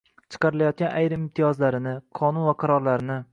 [0.35, 3.21] chiqarilayotgan ayrim imtiyozlarini, qonun va qarorlarini